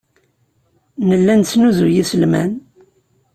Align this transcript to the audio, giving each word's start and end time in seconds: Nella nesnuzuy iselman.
Nella 1.07 1.33
nesnuzuy 1.35 1.95
iselman. 2.01 2.51